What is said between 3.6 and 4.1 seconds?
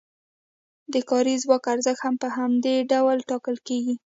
کیږي.